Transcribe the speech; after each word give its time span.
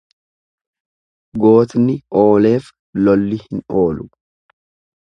Gootni 1.43 1.99
ooleef 2.23 2.73
lolli 3.05 3.43
hin 3.47 3.65
oolu. 3.85 4.09